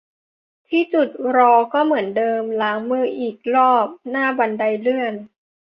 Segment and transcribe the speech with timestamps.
[0.67, 5.13] ที่จุดรอก็เหมือนเดิม ล้างมืออีกรอบหน้าบันไดเลื่อน